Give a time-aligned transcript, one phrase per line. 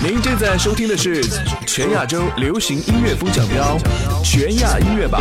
[0.00, 1.20] 您正在收听的是
[1.66, 3.76] 全亚洲流行音乐风向标——
[4.22, 5.20] 全亚音乐榜。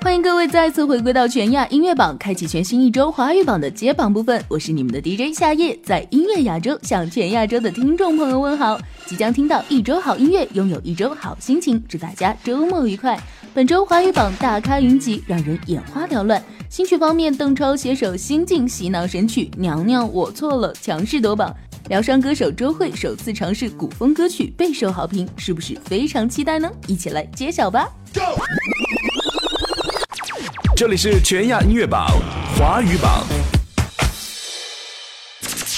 [0.00, 4.42] 欢迎各位再次回归到全亚音乐榜，开启全新一周华语榜的揭榜部分。
[4.48, 8.80] 我是你们的 DJ 夏夜，在音乐亚洲向全亚洲的听众朋友问好。
[9.06, 13.20] 即将听到一周好音乐，拥有一周好心情，祝大家周末愉快。
[13.52, 16.42] 本周华语榜大咖云集，让人眼花缭乱。
[16.74, 21.54] 新曲方面，邓超携手新晋洗脑神曲《娘娘我错了》强势夺榜，
[21.88, 26.68] 疗伤歌手周蕙首次尝试古风歌曲备受好评，是不是非常期待呢？
[26.88, 28.20] 一起来揭晓吧！Go!！
[30.74, 32.08] 这里是全亚音乐榜
[32.58, 33.24] 华语榜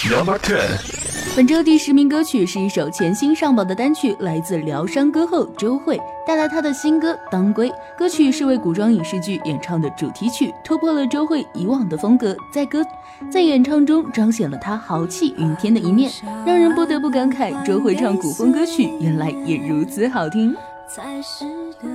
[0.08, 1.05] ，Number Ten。
[1.34, 7.70] 本周第十名歌曲是一首全新上榜的单曲，来自疗伤歌后周蕙带来她的新歌《当归》。
[7.98, 12.82] 歌曲是为古装影视剧演唱的主题曲，突破了周蕙以往的风格，在歌
[13.30, 16.10] 在演唱中彰显了她豪气云天的一面，
[16.46, 20.54] 让人不得不感慨，周蕙唱古风歌曲原来也如此好听。
[20.88, 21.44] 才是
[21.82, 21.88] 的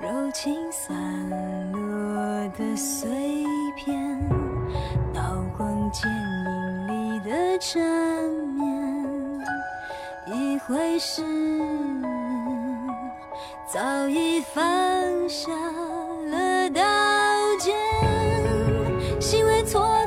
[0.00, 0.96] 柔情散
[1.70, 1.78] 落
[2.58, 3.08] 的碎
[3.76, 4.18] 片，
[5.12, 5.20] 刀
[5.56, 6.02] 光剑
[7.28, 7.78] 的缠
[8.56, 9.38] 绵，
[10.26, 11.22] 一回事，
[13.70, 14.62] 早已放
[15.28, 15.52] 下
[16.30, 16.80] 了刀
[17.60, 17.76] 剑，
[19.20, 19.97] 心为错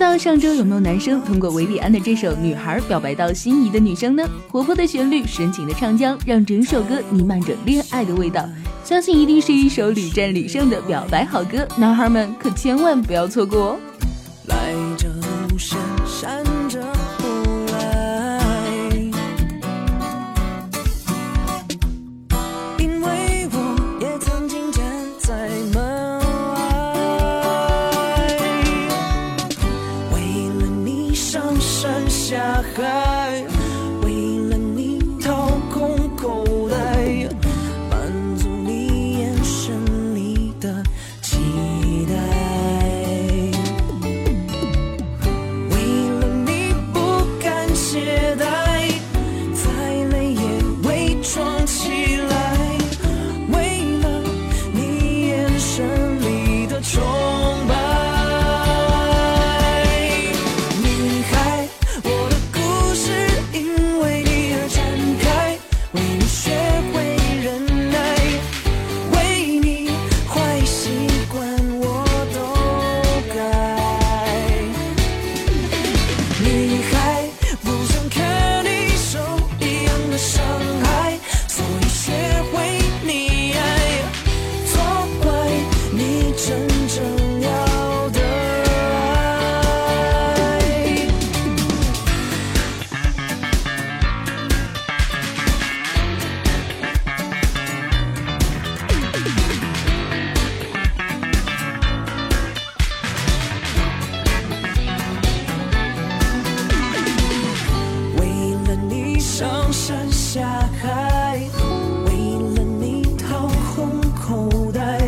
[0.00, 4.26] 道上周有没有男生通过韦礼安的这首《女孩》表白到心仪的女生呢？
[4.48, 8.48] 活泼的旋律，深情的唱腔，让整首歌弥漫着恋爱的味道。
[8.82, 13.76] 相信一定是一首屡战屡胜的表白好歌，男孩们可千万不要错过哦。
[112.06, 112.10] 为
[112.54, 114.98] 了你掏空口袋，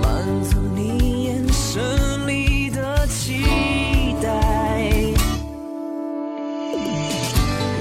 [0.00, 0.04] 满
[0.44, 3.44] 足你眼神里的期
[4.22, 4.28] 待。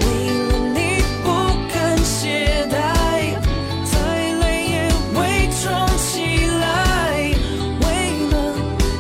[0.01, 0.05] 为
[0.47, 0.77] 了你
[1.23, 1.27] 不
[1.71, 2.73] 敢懈怠，
[3.85, 3.93] 再
[4.39, 4.73] 累也
[5.13, 5.19] 伪
[5.61, 5.63] 装
[5.97, 6.63] 起来，
[7.81, 7.85] 为
[8.31, 8.33] 了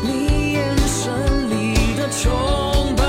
[0.03, 0.57] 你眼
[0.87, 1.01] 神
[1.49, 1.53] 里
[1.97, 3.03] 的崇拜。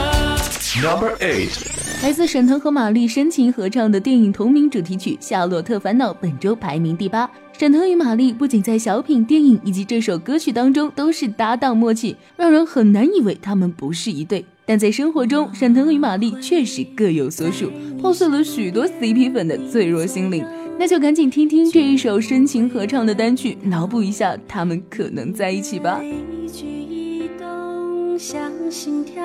[0.80, 1.75] Number eight。
[2.06, 7.28] 来自沈腾和马丽深情合唱的电影同名主题曲《夏洛特烦恼》本周排名第八。
[7.52, 14.44] 沈腾与马丽不仅在小品、电影以及这首歌曲当中都是搭档默契，让人很难以为他们不是一对。
[14.64, 20.46] 但在生活中，沈腾与马丽确实各有所属，破碎了许多 CP 粉的脆弱心灵。
[20.78, 26.00] 那就赶紧听听这一首深情合唱的单曲，脑补一下他们可能在一起吧。
[26.04, 29.24] 一举一动像心跳，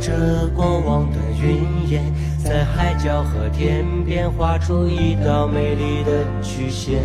[0.00, 2.02] 着过往的云烟，
[2.42, 7.02] 在海角和天边画出一道美丽的曲线。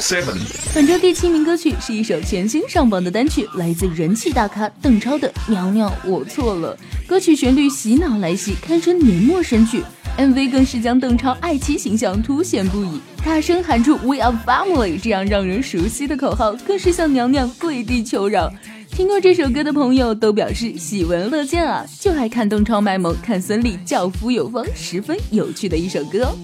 [0.00, 0.38] seven，
[0.74, 6.76] 本周第七名歌曲是一首全新上榜的单曲，来自人气大咖邓超的《娘娘我错了》。
[7.08, 9.82] 歌曲旋律洗脑来袭，堪称年末神曲。
[10.18, 18.52] MV 更是将邓超爱妻形象凸显不已，大声喊出 “We are family” 这样让人熟悉的口号，更是向娘娘跪地求饶。
[18.90, 26.34] 听过这首歌的朋友都表示喜闻乐见啊，就爱看邓超卖萌，看孙俪教夫有风，十分有趣的一首歌。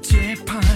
[0.00, 0.69] 节拍。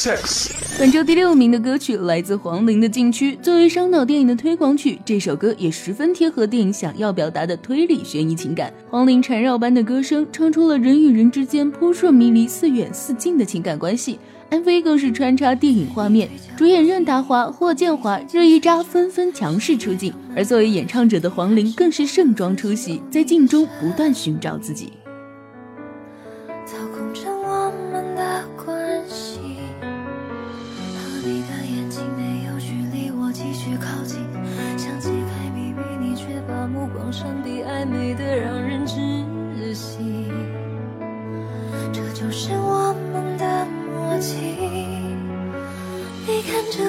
[0.00, 0.50] six。
[0.78, 8.72] 本周第六名的歌曲来自黄龄的《禁区》，作为烧脑电影的推广曲，这首歌也十分贴合电影想要表达的推理悬疑情感。
[8.88, 14.18] 黄龄缠绕般的歌声，唱出了人与人之间扑朔迷离、似远似近的情感关系。
[14.50, 24.94] MV 更是穿插电影画面，主演任达华、霍建华、热依扎纷纷强势出镜，而作为演唱者的黄龄更是盛装出席，在镜中不断寻找自己。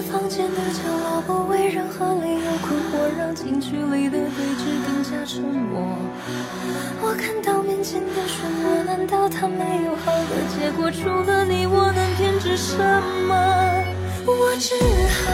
[0.01, 5.97] 房间的角落，不为任何理由困惑，让近距离的对峙更加沉默。
[7.01, 10.89] 我看到面前的漩涡，难道它没有好的结果？
[10.91, 12.77] 除了你，我能偏执什
[13.27, 13.35] 么？
[14.25, 14.75] 我只
[15.21, 15.31] 好，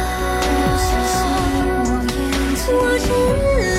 [2.69, 3.76] 我只好，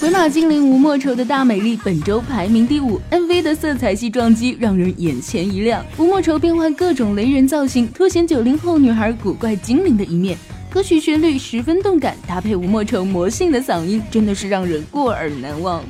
[0.00, 5.84] 鬼马精灵吴莫愁的大美丽本周排名第五，MV 的色彩系撞击让人眼前一亮。
[5.96, 10.38] 吴莫愁变换各种雷人造型，凸显九零后女孩古怪精灵的一面。
[10.70, 15.82] 歌曲旋律十分动感，搭配吴莫愁魔性的嗓音，真的是让人过耳难忘。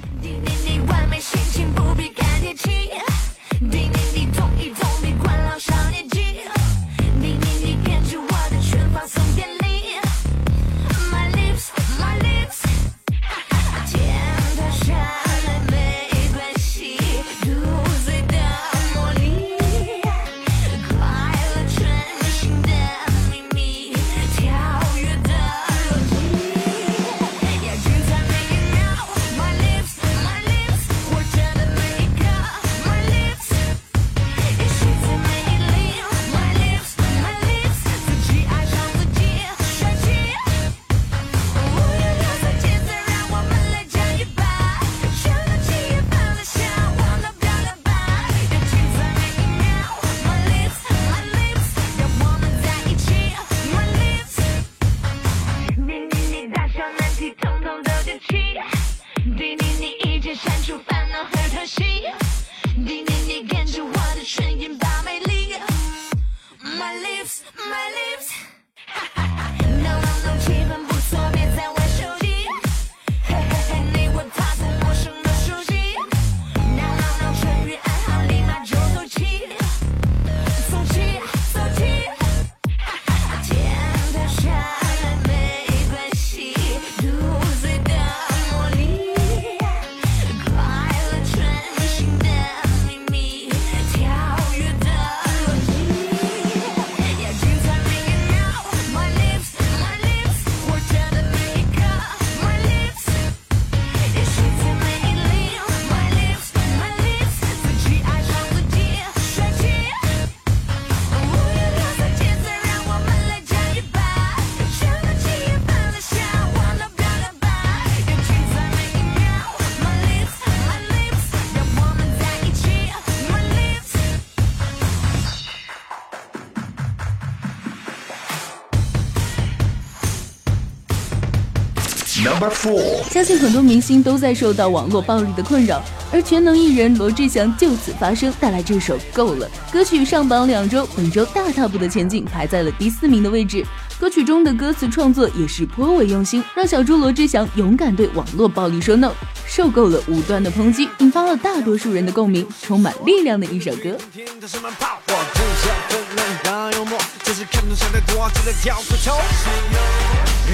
[132.38, 143.64] Number four，相信很多明星都在受到网络暴力的困扰，而全能艺人罗志祥就此发声，带来这首《够了》歌曲上榜两周，本周大踏步的前进，排在了第四名的位置。
[143.98, 149.10] 歌曲中的歌词创作也是颇为用心，让小猪罗志祥勇敢对网络暴力说 no，
[149.44, 153.98] 受够了无端的抨击，引发了大多数人的共鸣，充满力量的一首歌。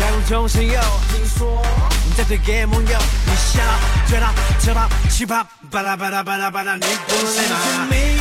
[0.03, 0.73] 爱无中生有，
[1.13, 1.65] 听说
[2.05, 3.63] 你在推给梦又，你笑
[4.09, 8.14] 追他、扯他、奇葩，巴拉巴拉巴拉巴拉，你不累吗？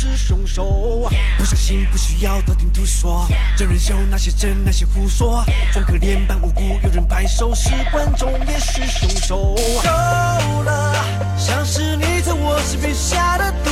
[0.00, 1.10] 是凶手。
[1.36, 5.44] 不相信不需要道听途说，真人秀那些真那些胡说。
[5.74, 9.54] 装可怜扮无辜，有人拍手是观众也是凶手。
[9.82, 10.94] 够了，
[11.36, 13.70] 像是你在我身边下的毒。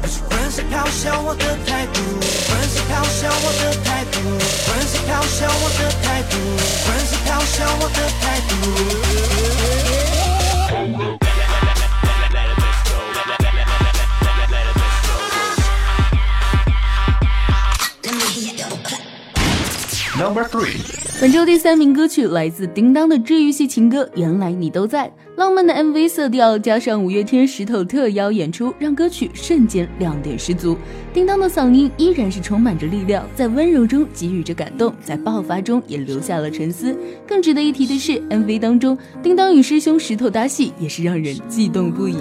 [0.00, 2.00] 不是粉丝嘲笑我的态度，
[2.48, 4.16] 粉丝嘲笑我的态度，
[4.64, 6.34] 粉丝嘲笑我的态度，
[6.86, 8.40] 粉丝嘲笑我的态
[11.18, 11.21] 度。
[20.22, 20.76] Number three，
[21.20, 30.78] 本周第三名歌曲来自叮当的治愈系情歌《原来你都在》，浪漫的 MV 色调加上五月天石头特邀演出，让歌曲瞬间亮点十足。
[31.12, 36.96] 叮当的嗓音依然是充满着力量，在温柔中给予着感动，在爆发中也留下了沉思。
[37.26, 42.18] 更值得一提的是，MV 当中叮当与师兄石头搭戏，也是让人悸动不已。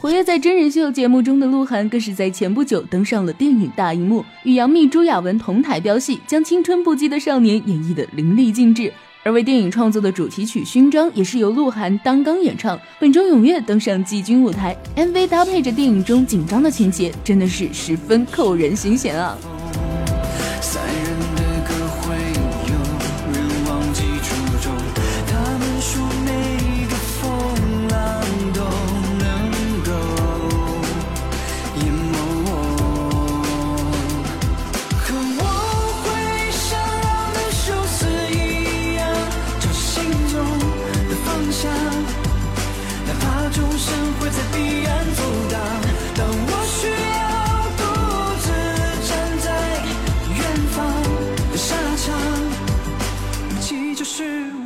[0.00, 8.92] 活跃在真人秀节目中的鹿晗，更是在前不久登上了电影大荧幕，与杨幂、朱亚文同台飙戏，将青春不羁的少年演绎的淋漓尽致。
[9.22, 19.38] 而为电影创作的主题曲《勋章》也是由鹿晗担纲演唱，本周踊跃登上季军舞台，MV 搭配着电影中紧张的情节，真的是十分扣人心弦啊！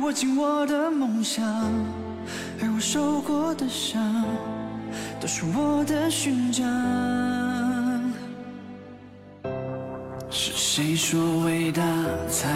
[0.09, 1.45] 握紧我的梦想，
[2.59, 4.25] 而我受过的伤，
[5.21, 6.65] 都是我的勋章。
[10.31, 11.83] 是谁说伟大
[12.27, 12.49] 才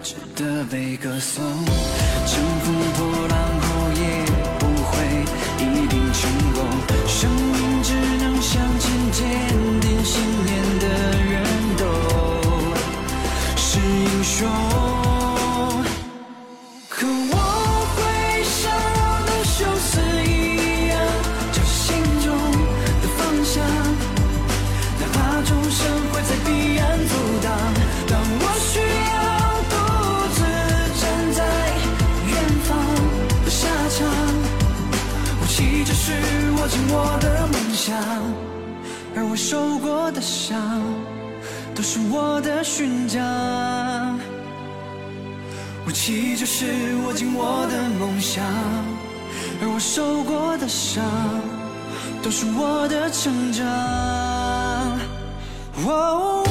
[0.00, 1.42] 值得被歌颂？
[1.44, 4.24] 乘风破浪后也
[4.60, 5.02] 不会
[5.58, 6.62] 一定成功。
[7.08, 7.92] 生命只
[8.22, 9.20] 能向前，坚
[9.80, 10.86] 定信念的
[11.24, 11.42] 人
[11.76, 11.82] 都
[13.56, 14.69] 是英雄。
[37.80, 37.96] 想，
[39.16, 40.82] 而我受过的伤，
[41.74, 44.20] 都是我的勋章。
[45.86, 46.66] 武器就是
[47.06, 48.44] 握紧我的梦想，
[49.62, 51.02] 而我受过的伤，
[52.22, 53.64] 都是我的成长。
[55.82, 56.44] 我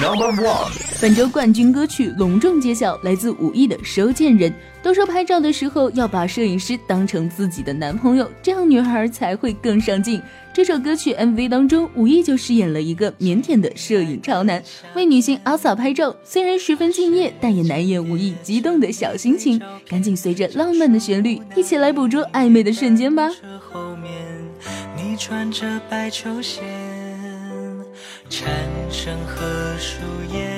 [0.00, 4.50] Number one，本周冠军歌曲隆重揭晓，来自武艺的《收件人》。
[4.82, 10.20] 都说拍照的时候要把摄影师当成自己的男朋友，这样女孩才会更上镜。
[10.52, 14.62] 这首歌曲 MV 当中，武艺就饰演了一个腼腆的摄影潮男，
[14.94, 16.14] 为女星阿 sa 拍照。
[16.22, 19.60] 虽然十分敬业，但也难掩武艺激动的小心情。
[19.88, 23.30] 赶紧随着浪漫的旋律，一起来捕捉暧昧的瞬间吧。
[23.72, 24.12] 后面
[24.94, 26.60] 你穿着白球鞋，
[28.28, 28.50] 蝉
[28.90, 30.00] 声和树
[30.32, 30.48] 叶，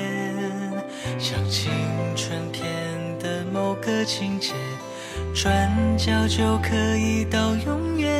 [1.19, 1.71] 像青
[2.15, 2.63] 春片
[3.19, 4.53] 的某个情节，
[5.33, 8.11] 转角就可以到永远。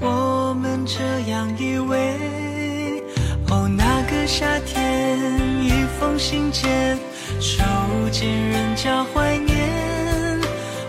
[0.00, 3.02] 我们这样以为。
[3.48, 5.18] 哦，那个夏天，
[5.62, 6.98] 一封信件，
[7.40, 7.62] 收
[8.10, 9.68] 件人叫怀念。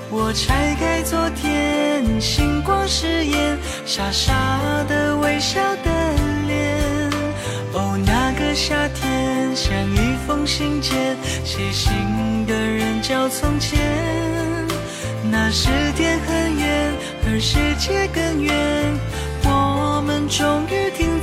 [0.10, 4.34] 我拆开昨天，星光誓言，傻傻
[4.88, 6.17] 的微笑的。
[8.58, 11.16] 夏天，像一封信件，
[11.46, 11.94] 写信
[12.48, 13.80] 的人叫从前。
[15.30, 16.92] 那时天很远，
[17.28, 18.98] 而世界更远，
[19.44, 21.17] 我们终于听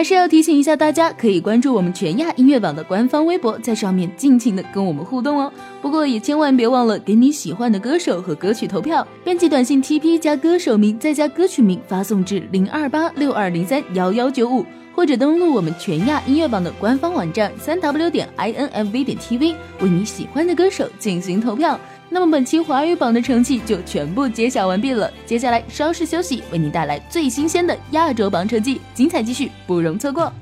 [0.00, 5.52] 还是要提醒一下大家，可以关注我们全亚音乐榜的官方微博，在上面尽情的跟我们互动哦。
[5.82, 14.64] 不过也千万别忘了给你喜欢的歌手和歌曲投票，编辑短信 TP 加歌手名再加歌曲名发送至零二八六二零三幺幺九五。
[14.92, 21.78] 或者登录我们全亚音乐榜的官方网站三 w 点 i n f v 点 t v，为你喜欢的歌手进行投票。
[22.12, 25.08] 那么本期华语榜的成绩就全部揭晓完毕了。
[25.24, 30.32] 接下来稍事休息，为你带来最新鲜的亚洲榜成绩，精彩继续，不容错过。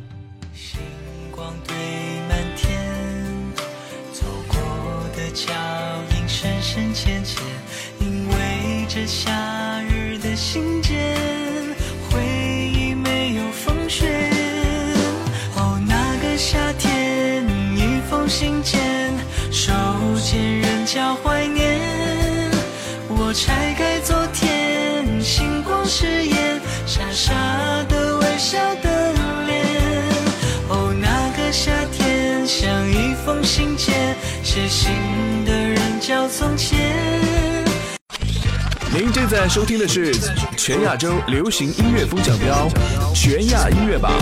[0.54, 0.80] 星
[1.30, 1.76] 光堆
[2.26, 2.80] 满天，
[4.14, 4.56] 走过
[5.14, 5.52] 的脚
[6.16, 7.42] 印深深浅浅，
[8.00, 9.30] 因为这夏
[9.82, 11.14] 日的信件，
[12.08, 12.22] 回
[12.72, 14.06] 忆没有风雪。
[15.54, 17.44] 哦，那个夏天，
[17.76, 18.80] 一封信件，
[19.52, 19.70] 手
[20.16, 21.46] 牵人交怀。
[23.40, 27.32] 拆开昨天，星光誓言，傻傻
[27.88, 29.12] 的微笑的
[29.46, 29.64] 脸。
[30.68, 34.90] 哦，那个夏天，像一封信件，写信
[35.44, 36.78] 的人叫从前。
[38.92, 40.12] 您正在收听的是
[40.56, 42.68] 全亚洲流行音乐风奖标
[43.14, 44.12] 全亚音乐榜。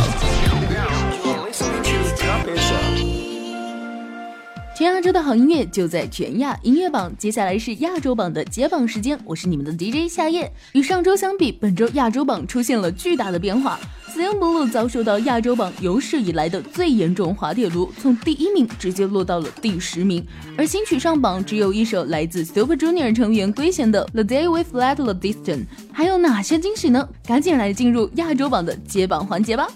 [4.77, 7.11] 全亚洲的好音乐就在全亚音乐榜。
[7.17, 10.53] 接下来是亚洲榜的揭榜时间，我是你们的 DJ 夏夜。
[10.73, 13.81] 与上周相比，本周亚洲榜出现了巨大的变化。
[14.11, 20.23] Slim Blue 遭受到亚洲榜有史以来的最严重滑铁卢，从第一名直接落到了第十名。
[20.59, 25.65] 而新曲上榜只有一首来自 Super Junior 成员圭贤的 The Day We Flat the Distance。
[25.91, 27.09] 还有哪些惊喜呢？
[27.25, 29.67] 赶紧来进入亚洲榜的揭榜环节吧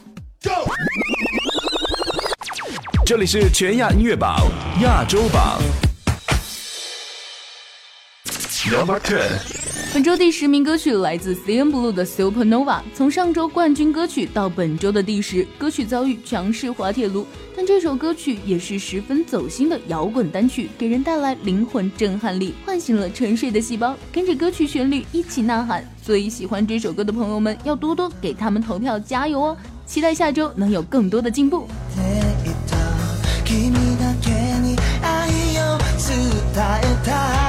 [0.42, 1.09] ！Go!。
[3.10, 4.46] 这里是全亚音乐榜
[4.82, 5.60] 亚洲榜
[8.70, 9.26] ，Number Ten。
[9.92, 25.84] 本周第十名歌曲来自 c n Blue 的 Supernova，从上周冠军歌曲到本周的第十，歌曲遭遇强势滑铁卢，但这首歌曲也是十分走心的摇滚单曲，给人带来灵魂震撼力，唤醒了沉睡的细胞，跟着歌曲旋律一起呐喊。
[26.00, 29.56] 所以喜欢这首歌的朋友们要多多给他们投票加油哦！
[29.84, 31.66] 期待下周能有更多的进步。
[36.59, 37.48] えた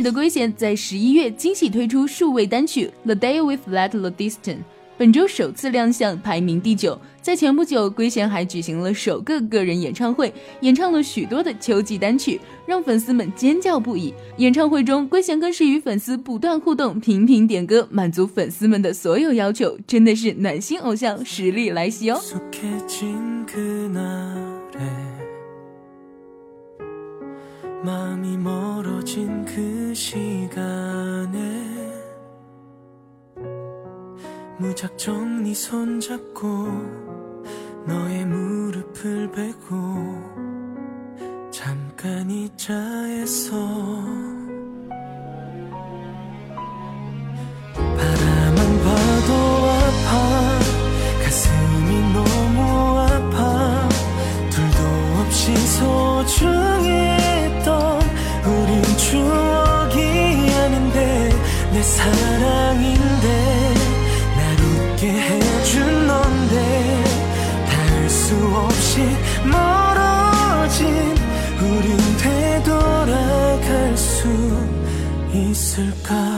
[0.00, 4.38] 的圭贤在十一月惊喜推出数位单曲《The Day We Flat the Distance》，
[4.96, 6.98] 本周首次亮相，排名第九。
[7.20, 10.32] 在前不久，圭贤还举行了首个个人演唱会，
[10.62, 14.14] 演唱了许多的秋季单曲，让粉丝们尖叫不已。
[14.38, 22.20] 演唱会中，圭贤更是与粉丝不断互动，频频点歌，满足粉丝们的所有要求，真的是暖心偶像，实力来袭哦。
[27.82, 30.60] 마음이 멀어진 그 시간에
[34.58, 36.46] 무작정 네 손잡고
[37.86, 40.50] 너의 무릎을 베고
[41.50, 43.56] 잠깐있자했어
[75.80, 76.29] 있을까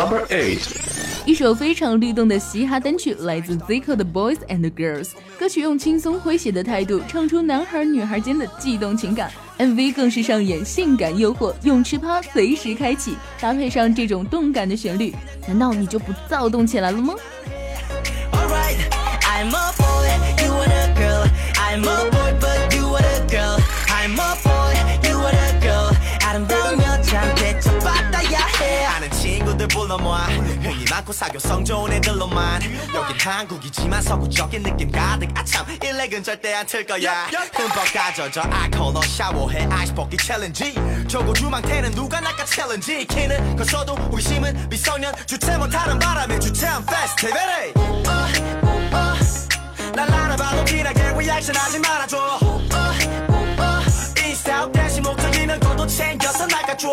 [0.00, 0.66] Number eight，
[1.26, 5.10] 一首非常律动的嘻哈单曲，来自 Zico 的 Boys and Girls。
[5.38, 9.30] 歌曲用轻松诙谐的态度，唱出男孩女孩间的悸动情感。
[9.58, 15.14] MV 更是上演性感诱惑，泳池趴随时开启，搭配上这种动感的旋律，
[15.46, 17.12] 难道你就不躁动起来了吗
[18.32, 18.78] ？Alright,
[19.20, 20.08] I'm a boy,
[20.42, 21.28] you are a girl.
[21.56, 22.09] I'm a
[29.98, 32.62] 모아 흥이 많고 사교성 좋은 애들로만.
[32.94, 35.28] 여긴 한국이지만 서구적인 느낌 가득.
[35.36, 35.66] 아참.
[35.82, 37.26] 일렉은 절대 안 틀 거야.
[37.54, 39.66] 흠뻑 가져져 알코올로 샤워해.
[39.70, 40.74] 아이스 벗기 챌린지.
[41.08, 43.04] 저고 주망태는 누가 낚아 챌린지.
[43.06, 45.12] 키는 컸어도 호기심은 미성년.
[45.26, 47.72] 주체 못하는 바람에 주체한 페스티벌에
[49.94, 52.16] 날 알아봐도 진하게 리액션 하지 말아줘.
[52.18, 53.82] 어, 어,
[54.24, 56.88] 인스타 대신 목적이면 그것도 챙겨서 나가줘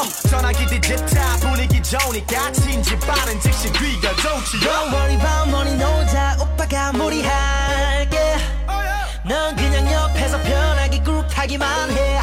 [0.00, 6.38] 타투 전화기 디지털 분위기 좋으니까 진지 빠른 즉시 귀가 좋지 Don't worry about money 놀자
[6.40, 8.36] 오빠가 무리할게
[9.24, 12.18] 넌 그냥 옆에서 편하게 그룹 타기만 해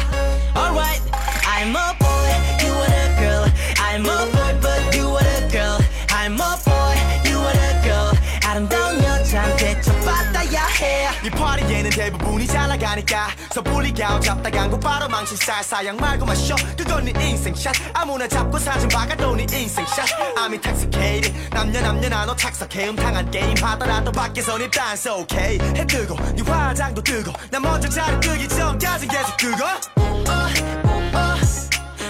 [0.56, 1.02] Alright
[1.44, 3.46] I'm a boy you are a girl
[3.78, 5.78] I'm a boy but you are a girl
[6.10, 12.68] I'm a boy you are a girl 아름다운 여자한테 쳐받아야 해 이 파리에는 대부분이 잘
[12.68, 16.55] 나가니까 섣불리 가오 잡다간 곧바로 망신 쌀사양 말고 마셔.
[16.77, 17.73] 그건 네 인생샷.
[17.93, 20.05] 아무나 잡고 사진 박아도 네 인생샷.
[20.37, 21.33] I'm intoxicated.
[21.51, 22.89] 남녀 남녀 나눠 착석해.
[22.89, 25.57] 음탕한 게임 하더라도 밖에선 일단 so okay.
[25.75, 29.63] 해 뜨고 네 화장도 뜨고 나 먼저 자리 끄기 전까지 계속 끄고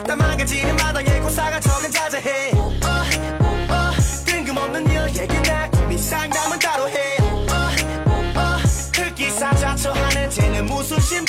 [0.06, 2.52] 나 망가지는 마당에 고사가 적은 자제해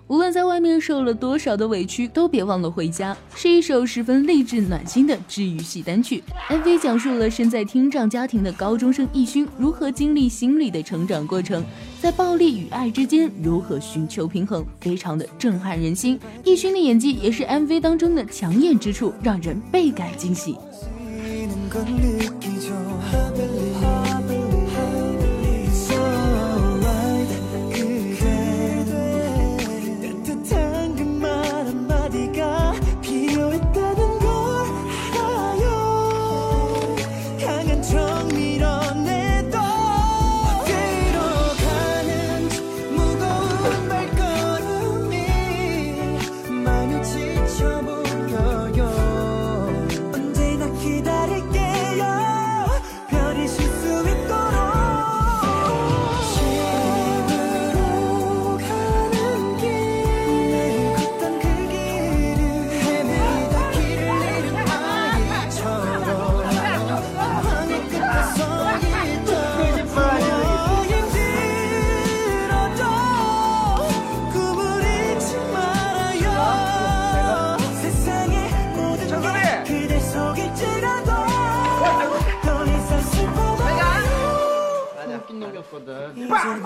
[0.11, 3.15] 无论在外面受了多少的委屈都别忘了回家。
[3.33, 6.21] 是一首十分励志暖心的治愈系单曲。
[6.49, 11.63] Mv 讲述了身在听障家庭的高中生艺勋如何经历心理的成长过程
[12.01, 16.19] 在暴力与爱之间如何寻求平衡非常的震撼人心。
[16.43, 20.57] 艺勋的演技也是 mv 当中的抢眼之处让人倍感惊喜。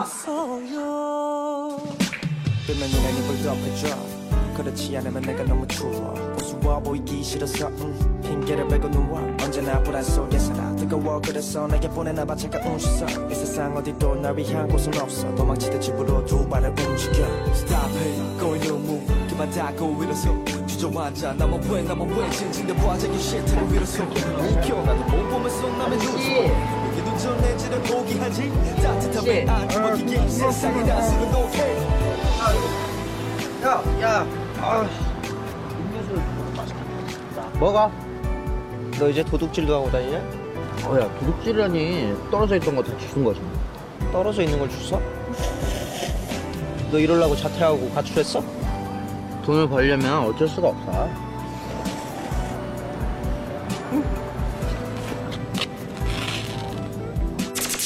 [0.06, 1.78] 무서워요.
[2.66, 3.96] 뜨면 눈에 입을 덮어줘
[4.58, 6.16] 그렇지 않으면 내가 너무 추워.
[6.38, 9.20] 우스워 보이기 싫어서 음, 핑계를 대고 누워.
[9.44, 11.22] 언제나 불안 속에 살아 뜨거워.
[11.24, 12.36] 그래서 내게 보내나봐.
[12.36, 15.36] 차가운 시선 이 세상 어디도 날 위한 곳은 없어.
[15.36, 17.26] 도망치듯 집으로 두 발을 움직여.
[17.52, 20.34] Stop it, going no move 그만 닫고 일어서.
[20.66, 21.34] 주저앉아.
[21.34, 22.74] 나만 왜 나만 왜 진진대.
[22.76, 24.04] 과정이 싫다고 일어서.
[24.04, 24.84] 웃겨.
[24.84, 25.55] 나도 못 보면서
[29.26, 31.76] 따뜻함에 안주먹이게 세상이 다스는 오케이
[37.60, 37.92] 뭐가?
[39.00, 40.18] 너 이제 도둑질도 하고 다니냐?
[40.88, 43.42] 어 야 도둑질이라니 떨어져 있던 거 다 주운 거지
[44.12, 45.02] 떨어져 있는 걸 주워?
[46.92, 48.44] 너 이러려고 자퇴하고 가출했어?
[49.46, 51.10] 돈을 벌려면 어쩔 수가 없어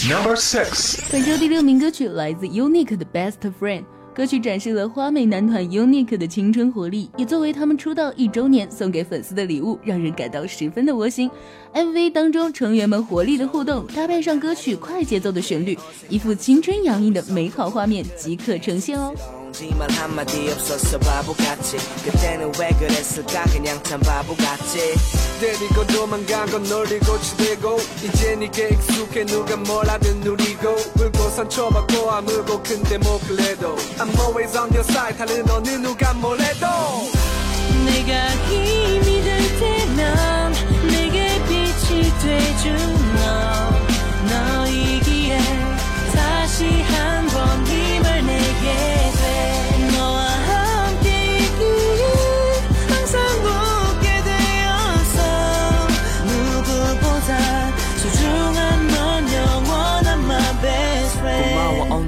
[0.10, 3.82] Number six，本周第六名歌曲来自 Unique 的《Best Friend》，
[4.12, 11.30] 歌曲展示了花美男团 Unique 的青春活力，也作为他们出道一周年送给粉丝的礼物，让人感到十分的窝心。
[11.76, 15.78] MV 当中成员们活力的互动，搭配上歌曲快节奏的旋律，
[16.10, 19.14] 一副青春洋溢的美好画面即可呈现哦。
[19.78, 21.78] 말 한마디 없었어 바보같이.
[22.04, 23.43] 그때는 왜 그랬을까?
[23.45, 24.95] 그냥 참 바보같지
[25.39, 32.62] 때리고 도망간 건 놀리고 치대고 이제 네게 익숙해 누가 뭘 하든 누리고 물고 상처받고 아물고
[32.64, 33.76] 근데 뭐 그래도.
[33.97, 36.68] I'm always on your side 다른 어느 누가 뭘 해도.
[37.86, 40.54] 내가 힘이 될 때면
[40.88, 43.09] 내게 빛이 돼준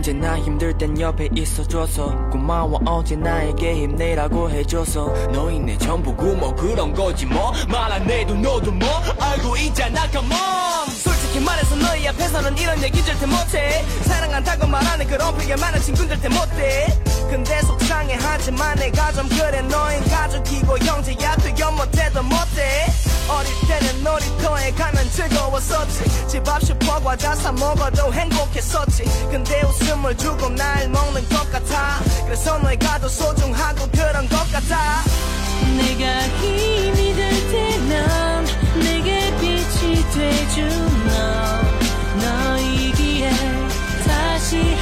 [0.01, 5.05] 언제나 힘들 땐 옆에 있어줘서 고마워 어제 나에게 힘내라고 해줘서.
[5.31, 7.51] 너희 내 전부고 뭐 그런 거지 뭐.
[7.69, 8.89] 말 안 해도 너도 뭐.
[9.19, 10.89] 알고 있잖아 come on.
[10.89, 13.85] 솔직히 말해서 너희 앞에서는 이런 얘기 절대 못해.
[14.01, 16.87] 사랑 한다고 말하는 그런 표현 많은 친구들 때 못돼
[17.29, 19.61] 근데 속상해 하지만 내가 좀 그래.
[19.61, 22.87] 너흰 가족이고 형제야 되려 못해도 못해
[23.29, 26.27] 어릴 때는 놀이터에 가면 즐거웠었지.
[26.27, 29.03] 집 앞 슈퍼 과자 사 먹어도 행복했었지.
[29.29, 31.99] 근데 웃음을 주고 날 먹는 것 같아.
[32.25, 35.03] 그래서 너희가 더 소중하고 그런 것 같아.
[35.77, 38.45] 내가 힘이 될 때면
[38.83, 40.69] 내게 빛이 돼준
[41.07, 41.61] 너
[42.25, 43.31] 너이기에
[44.05, 44.75] 다시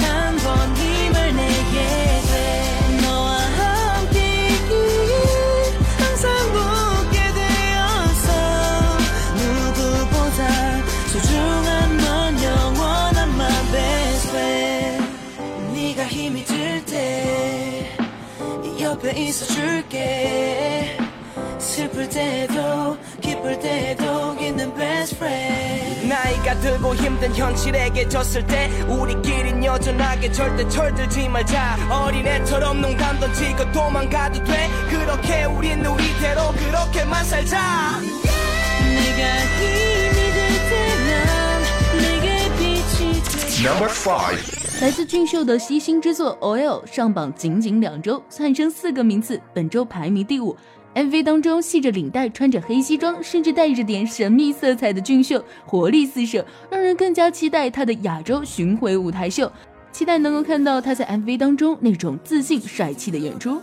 [22.19, 30.69] 때도 기쁠 때도 있는 best friend 나이가 들고 힘든 현실에게 졌을 때 우리끼린 여전하게 절대
[30.69, 40.49] 철들지 말자 어린애처럼 농담 던지고 도망가도 돼 그렇게 우린 우리대로 그렇게만 살자 내가 힘이 될
[40.71, 41.63] 때면
[42.03, 42.27] 내게
[42.59, 44.43] 빛이 돼 Number five.
[44.83, 50.55] 来自俊秀的悉心之作《Oil》上榜仅仅两周，窜升四个名次，本周排名第五。
[51.00, 59.50] MV 当中系着领带、穿着黑西装，甚至带着点神秘色彩的俊秀，活力四射，让人更加期待他的亚洲巡回舞台秀。
[59.94, 63.62] 期待能够看到他在 MV 当中那种自信帅气的演出。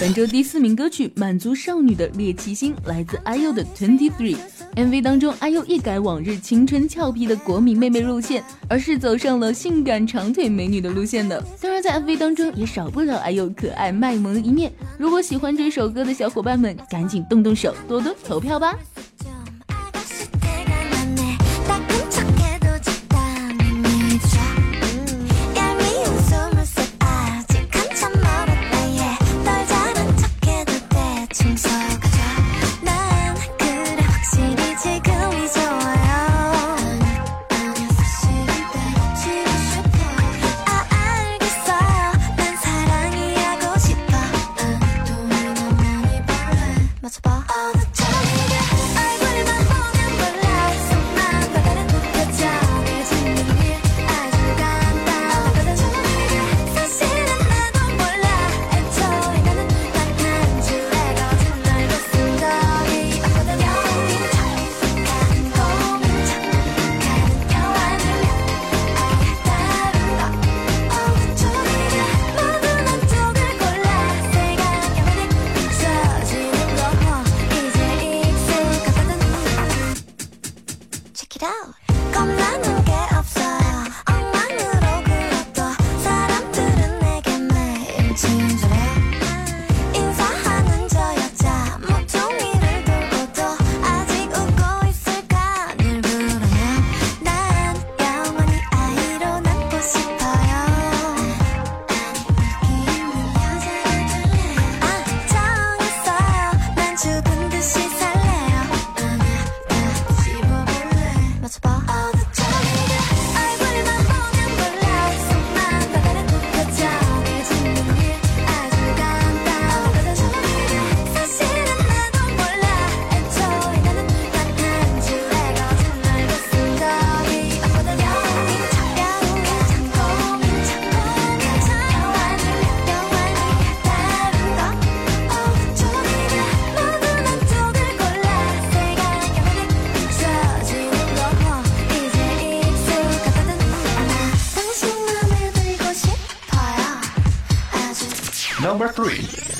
[0.00, 4.36] 本周第四名歌曲《满足少女的猎奇心》来自 IU 的 Twenty Three。
[4.74, 11.42] MV 当中，IU 一改往日青春俏皮的国民妹妹路线，而是走上了性感长腿美女的路线的。
[11.60, 14.72] 当然，在 MV 当中也少不了 IU 可爱卖萌的一面。
[14.98, 18.76] 如果喜欢这首歌的小伙伴们，赶紧动动手，多多投票吧。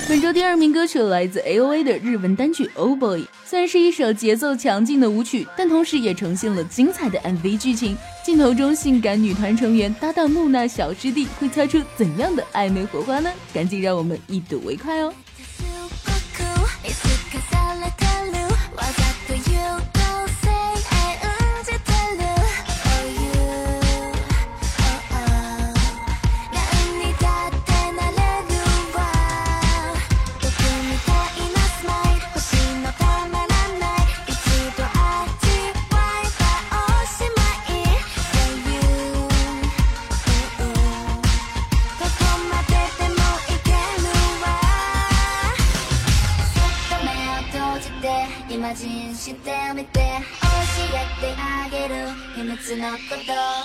[0.07, 7.96] 本周第二名歌曲来自 A O A 的日文单曲《Oh Boy》，虽然是一首节奏强劲的舞曲，但同时也呈现了精彩的 MV 剧情。
[8.22, 13.30] 镜头中，性感女团成员搭档木娜小师弟，会擦出怎样的暧昧火花呢？
[13.52, 15.12] 赶紧让我们一睹为快哦！
[52.85, 53.63] 那个た。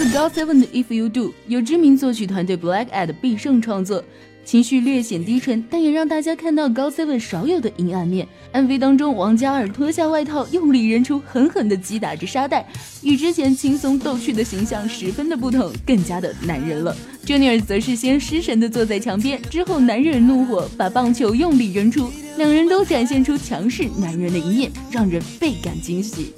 [0.00, 4.02] two，来自 GOT7 的 If You Do，由知名作曲团队 Black Ad 必胜创作。
[4.42, 8.26] 情绪略显低沉，但也让大家看到高 seven 少有的阴暗面。
[8.54, 12.66] MV 当中，王嘉尔脱下外套，用力扔出，狠狠地击打着沙袋，
[13.02, 16.96] 与之前轻松逗趣的形象十分的不同，更加的男人了。
[17.26, 26.32] Junior 则是先失神地坐在墙边，之后男人怒火，把棒球用力扔出，两人都展现出强势男人的一面，让人倍感惊喜。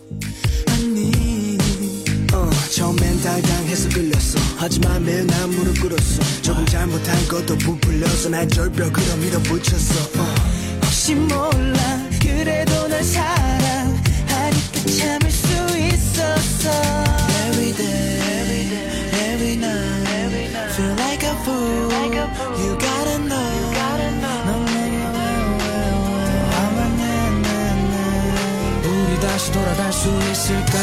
[3.22, 4.38] 당당해서 끌렸어.
[4.56, 6.22] 하지만 매일 난 무릎 꿇었어.
[6.42, 10.20] 조금 잘못한 것도 부풀려서 날 절벽으로 밀어붙였어.
[10.20, 10.34] 어.
[10.84, 12.02] 혹시 몰라.
[12.20, 14.02] 그래도 널 사랑하니까
[14.98, 15.46] 참을 수
[15.78, 16.70] 있었어.
[17.48, 18.68] Every day,
[19.32, 20.02] every night.
[20.74, 21.92] Feel like a fool.
[22.58, 23.52] You gotta know.
[24.44, 25.20] 넌 내게 왜,
[25.58, 25.70] 왜,
[26.50, 27.02] 화만 내,
[27.42, 27.48] 내,
[27.90, 28.88] 내.
[28.88, 30.76] 우리 다시 돌아갈 수 있을까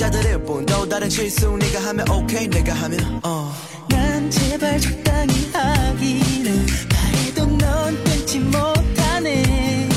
[0.00, 8.02] 자들일 뿐또 다른 실수 네가 하면 오케이 내가 하면 어난 제발 적당히 하기를 바래도 넌
[8.04, 9.88] 끊지 못하네.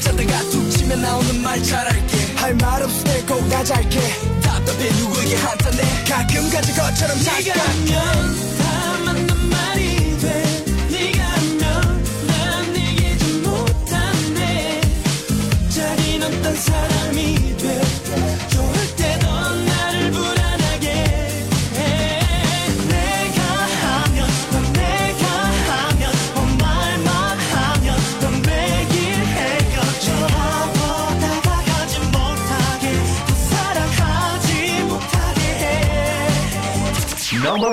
[0.00, 2.16] 잔다가 툭 치면 나오는 말 잘할게.
[2.34, 4.00] 할 말 없을 때꼭 가잘게.
[4.42, 6.04] 답답해 누구에게 한탄해.
[6.08, 8.55] 가끔 가진 것처럼 네가 하면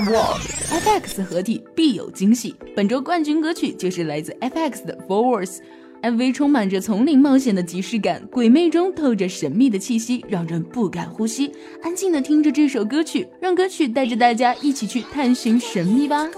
[0.06, 2.54] FX 合体必有惊喜。
[2.76, 5.58] 本周冠军歌曲就是来自 FX 的《Forwards》。
[6.02, 11.50] MV 充满着丛林冒险的即视感，鬼魅中透着神秘的气息，让人不敢呼吸。
[11.82, 16.30] 安静的听着这首歌曲，让歌曲带着大家一起去探寻神秘吧。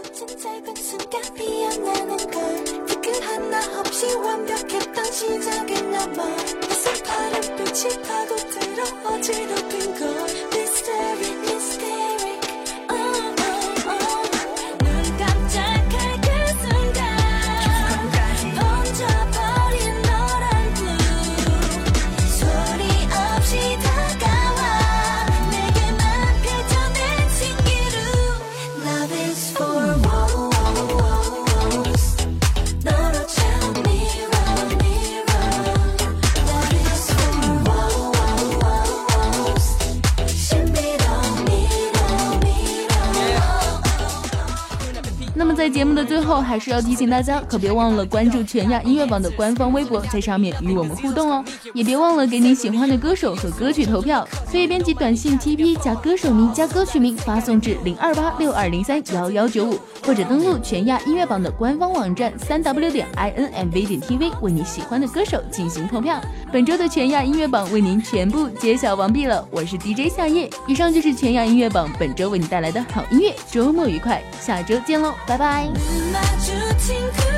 [45.66, 51.44] 在节目的最后，还是要提醒大家，可别忘了关注全亚音乐榜的官方微博，在上面与我们互动哦。
[51.74, 66.22] 也别忘了给你喜欢的歌手和歌曲投票，可以编辑短信 TP 加歌手名加歌曲名发送至零二八六二零三幺幺九五，或者登录全亚音乐榜的官方网站三 w 点 i n m v 点 t v 为你喜欢的歌手进行投票。
[66.54, 70.48] 本周的全亚音乐榜为您全部揭晓完毕了，我是 DJ 夏夜。
[70.68, 75.55] 以上就是全亚音乐榜本周为你带来的好音乐，周末愉快，下周见喽，拜拜。
[75.56, 77.35] 拜。